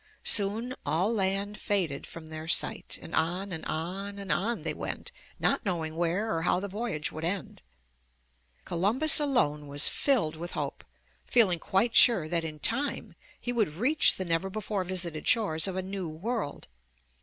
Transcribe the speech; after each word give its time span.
Soon 0.25 0.73
all 0.83 1.13
land 1.13 1.59
faded 1.59 2.07
from 2.07 2.25
their 2.25 2.47
sight, 2.47 2.97
and 3.03 3.13
on, 3.13 3.51
and 3.51 3.63
on, 3.65 4.17
and 4.17 4.31
on 4.31 4.63
they 4.63 4.73
went, 4.73 5.11
not 5.37 5.63
knowing 5.63 5.95
where 5.95 6.35
or 6.35 6.41
how 6.41 6.59
the 6.59 6.67
voyage 6.67 7.11
would 7.11 7.23
end. 7.23 7.61
Columbus 8.65 9.19
alone 9.19 9.67
was 9.67 9.89
filled 9.89 10.35
with 10.35 10.53
hope, 10.53 10.83
feeling 11.23 11.59
quite 11.59 11.95
sure 11.95 12.27
that 12.27 12.43
in 12.43 12.57
time 12.57 13.13
he 13.39 13.53
would 13.53 13.75
reach 13.75 14.15
the 14.17 14.25
never 14.25 14.49
before 14.49 14.83
visited 14.83 15.27
shores 15.27 15.67
of 15.67 15.75
a 15.75 15.83
New 15.83 16.09
World. 16.09 16.67